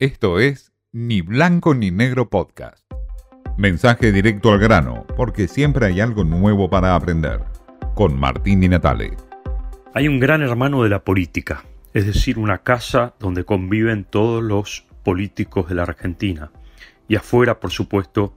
Esto 0.00 0.40
es 0.40 0.72
Ni 0.90 1.20
Blanco 1.20 1.72
ni 1.72 1.92
Negro 1.92 2.28
Podcast. 2.28 2.84
Mensaje 3.56 4.10
directo 4.10 4.50
al 4.50 4.58
grano, 4.58 5.06
porque 5.16 5.46
siempre 5.46 5.86
hay 5.86 6.00
algo 6.00 6.24
nuevo 6.24 6.68
para 6.68 6.96
aprender. 6.96 7.44
Con 7.94 8.18
Martín 8.18 8.58
Di 8.58 8.68
Natale. 8.68 9.16
Hay 9.94 10.08
un 10.08 10.18
gran 10.18 10.42
hermano 10.42 10.82
de 10.82 10.88
la 10.88 11.04
política, 11.04 11.62
es 11.92 12.06
decir, 12.06 12.40
una 12.40 12.58
casa 12.58 13.14
donde 13.20 13.44
conviven 13.44 14.02
todos 14.02 14.42
los 14.42 14.84
políticos 15.04 15.68
de 15.68 15.76
la 15.76 15.84
Argentina. 15.84 16.50
Y 17.06 17.14
afuera, 17.14 17.60
por 17.60 17.70
supuesto, 17.70 18.34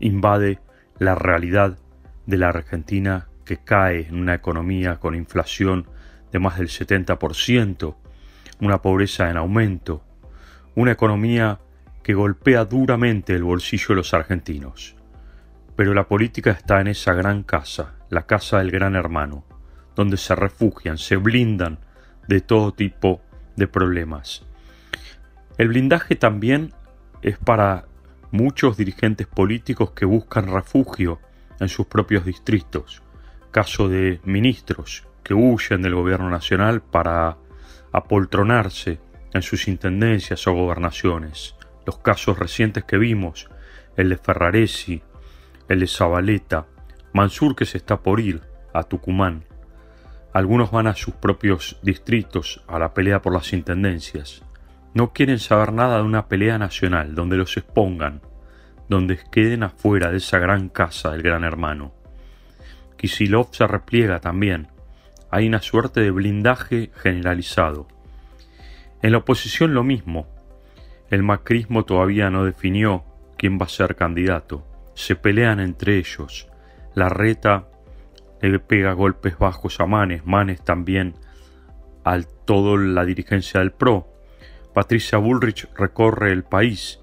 invade 0.00 0.58
la 0.98 1.14
realidad 1.14 1.78
de 2.26 2.36
la 2.36 2.50
Argentina 2.50 3.28
que 3.46 3.56
cae 3.56 4.08
en 4.08 4.20
una 4.20 4.34
economía 4.34 4.96
con 5.00 5.14
inflación 5.14 5.86
de 6.32 6.38
más 6.38 6.58
del 6.58 6.68
70%, 6.68 7.96
una 8.60 8.82
pobreza 8.82 9.30
en 9.30 9.38
aumento, 9.38 10.04
una 10.78 10.92
economía 10.92 11.58
que 12.04 12.14
golpea 12.14 12.64
duramente 12.64 13.34
el 13.34 13.42
bolsillo 13.42 13.88
de 13.88 13.94
los 13.96 14.14
argentinos. 14.14 14.94
Pero 15.74 15.92
la 15.92 16.06
política 16.06 16.52
está 16.52 16.80
en 16.80 16.86
esa 16.86 17.14
gran 17.14 17.42
casa, 17.42 17.96
la 18.10 18.26
casa 18.26 18.58
del 18.58 18.70
gran 18.70 18.94
hermano, 18.94 19.44
donde 19.96 20.16
se 20.16 20.36
refugian, 20.36 20.96
se 20.96 21.16
blindan 21.16 21.80
de 22.28 22.40
todo 22.40 22.72
tipo 22.72 23.20
de 23.56 23.66
problemas. 23.66 24.46
El 25.56 25.66
blindaje 25.66 26.14
también 26.14 26.72
es 27.22 27.38
para 27.38 27.86
muchos 28.30 28.76
dirigentes 28.76 29.26
políticos 29.26 29.90
que 29.90 30.04
buscan 30.04 30.46
refugio 30.46 31.18
en 31.58 31.68
sus 31.68 31.86
propios 31.86 32.24
distritos, 32.24 33.02
caso 33.50 33.88
de 33.88 34.20
ministros 34.22 35.08
que 35.24 35.34
huyen 35.34 35.82
del 35.82 35.96
gobierno 35.96 36.30
nacional 36.30 36.82
para 36.82 37.36
apoltronarse 37.90 39.00
en 39.32 39.42
sus 39.42 39.68
intendencias 39.68 40.46
o 40.46 40.54
gobernaciones. 40.54 41.54
Los 41.86 41.98
casos 41.98 42.38
recientes 42.38 42.84
que 42.84 42.98
vimos, 42.98 43.48
el 43.96 44.08
de 44.10 44.16
Ferraresi, 44.16 45.02
el 45.68 45.80
de 45.80 45.86
Zabaleta, 45.86 46.66
Mansur 47.12 47.56
que 47.56 47.66
se 47.66 47.78
está 47.78 48.02
por 48.02 48.20
ir 48.20 48.42
a 48.72 48.82
Tucumán. 48.84 49.44
Algunos 50.32 50.70
van 50.70 50.86
a 50.86 50.94
sus 50.94 51.14
propios 51.14 51.78
distritos 51.82 52.62
a 52.68 52.78
la 52.78 52.94
pelea 52.94 53.22
por 53.22 53.32
las 53.32 53.52
intendencias. 53.52 54.42
No 54.94 55.12
quieren 55.12 55.38
saber 55.38 55.72
nada 55.72 55.96
de 55.96 56.02
una 56.02 56.28
pelea 56.28 56.58
nacional 56.58 57.14
donde 57.14 57.36
los 57.36 57.56
expongan, 57.56 58.20
donde 58.88 59.18
queden 59.30 59.62
afuera 59.62 60.10
de 60.10 60.18
esa 60.18 60.38
gran 60.38 60.68
casa 60.68 61.10
del 61.10 61.22
gran 61.22 61.44
hermano. 61.44 61.92
Kisilov 62.96 63.48
se 63.52 63.66
repliega 63.66 64.20
también. 64.20 64.68
Hay 65.30 65.46
una 65.46 65.60
suerte 65.60 66.00
de 66.00 66.10
blindaje 66.10 66.90
generalizado. 66.94 67.88
En 69.02 69.12
la 69.12 69.18
oposición 69.18 69.74
lo 69.74 69.84
mismo. 69.84 70.26
El 71.10 71.22
macrismo 71.22 71.84
todavía 71.84 72.30
no 72.30 72.44
definió 72.44 73.04
quién 73.36 73.58
va 73.58 73.66
a 73.66 73.68
ser 73.68 73.96
candidato. 73.96 74.66
Se 74.94 75.14
pelean 75.14 75.60
entre 75.60 75.98
ellos. 75.98 76.48
La 76.94 77.08
reta 77.08 77.68
le 78.40 78.58
pega 78.58 78.92
golpes 78.92 79.38
bajos 79.38 79.80
a 79.80 79.86
Manes, 79.86 80.26
Manes 80.26 80.62
también 80.62 81.14
al 82.04 82.26
todo 82.26 82.76
la 82.76 83.04
dirigencia 83.04 83.60
del 83.60 83.72
PRO. 83.72 84.08
Patricia 84.74 85.18
Bullrich 85.18 85.68
recorre 85.74 86.32
el 86.32 86.44
país, 86.44 87.00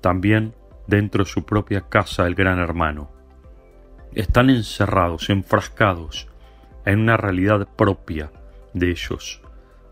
también 0.00 0.54
dentro 0.86 1.24
de 1.24 1.30
su 1.30 1.44
propia 1.44 1.82
casa 1.82 2.24
del 2.24 2.34
gran 2.34 2.58
hermano. 2.58 3.10
Están 4.14 4.50
encerrados, 4.50 5.28
enfrascados 5.30 6.28
en 6.84 7.00
una 7.00 7.16
realidad 7.16 7.68
propia 7.76 8.30
de 8.72 8.90
ellos, 8.90 9.42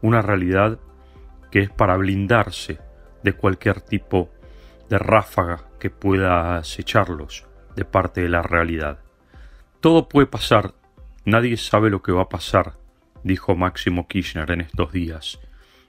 una 0.01 0.23
realidad 0.23 0.79
que 1.55 1.61
es 1.61 1.71
para 1.71 1.97
blindarse 1.97 2.81
de 3.23 3.33
cualquier 3.33 3.81
tipo 3.81 4.29
de 4.89 4.99
ráfaga 4.99 5.69
que 5.79 5.89
pueda 5.89 6.57
acecharlos 6.57 7.47
de 7.77 7.85
parte 7.85 8.23
de 8.23 8.29
la 8.29 8.43
realidad. 8.43 8.99
Todo 9.79 10.09
puede 10.09 10.27
pasar, 10.27 10.75
nadie 11.25 11.57
sabe 11.57 11.91
lo 11.91 12.03
que 12.03 12.11
va 12.11 12.23
a 12.23 12.29
pasar, 12.29 12.73
dijo 13.23 13.55
Máximo 13.55 14.09
Kirchner 14.09 14.51
en 14.51 14.63
estos 14.63 14.91
días. 14.91 15.39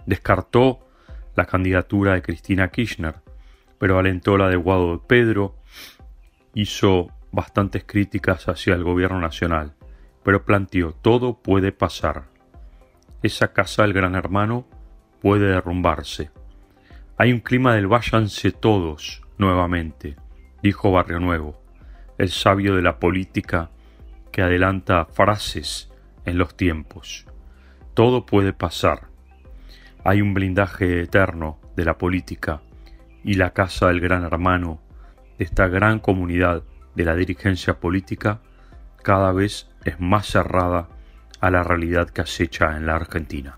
Descartó 0.06 0.88
la 1.36 1.46
candidatura 1.46 2.14
de 2.14 2.22
Cristina 2.22 2.70
Kirchner, 2.70 3.16
pero 3.80 3.98
alentó 3.98 4.38
la 4.38 4.50
de 4.50 4.58
Guado 4.58 4.92
de 4.92 5.02
Pedro, 5.08 5.56
hizo 6.54 7.08
bastantes 7.32 7.86
críticas 7.86 8.48
hacia 8.48 8.76
el 8.76 8.84
gobierno 8.84 9.20
nacional, 9.20 9.74
pero 10.24 10.46
planteó 10.46 10.92
todo 10.92 11.42
puede 11.42 11.72
pasar. 11.72 12.26
Esa 13.24 13.52
casa 13.52 13.82
del 13.82 13.94
gran 13.94 14.14
hermano 14.14 14.68
puede 15.26 15.48
derrumbarse. 15.48 16.30
Hay 17.18 17.34
un 17.34 17.40
clima 17.40 17.74
del 17.74 17.88
váyanse 17.88 18.52
todos 18.52 19.24
nuevamente, 19.40 20.18
dijo 20.62 20.92
Barrio 20.92 21.20
Nuevo, 21.20 21.64
el 22.20 22.30
sabio 22.30 22.76
de 22.76 22.84
la 22.84 23.00
política 23.00 23.72
que 24.32 24.44
adelanta 24.44 25.06
frases 25.06 25.92
en 26.26 26.38
los 26.38 26.56
tiempos. 26.56 27.26
Todo 27.96 28.28
puede 28.28 28.54
pasar. 28.54 29.08
Hay 30.04 30.22
un 30.22 30.36
blindaje 30.36 31.02
eterno 31.02 31.60
de 31.76 31.86
la 31.86 31.98
política 31.98 32.62
y 33.24 33.34
la 33.34 33.50
casa 33.50 33.88
del 33.88 34.02
gran 34.02 34.26
hermano 34.26 34.80
de 35.40 35.46
esta 35.46 35.68
gran 35.68 35.98
comunidad 35.98 36.62
de 36.94 37.04
la 37.04 37.16
dirigencia 37.16 37.80
política 37.80 38.42
cada 39.02 39.32
vez 39.32 39.72
es 39.86 40.00
más 40.00 40.28
cerrada 40.28 40.88
a 41.40 41.50
la 41.50 41.64
realidad 41.64 42.12
que 42.12 42.22
acecha 42.22 42.78
en 42.78 42.86
la 42.86 42.96
Argentina. 42.96 43.58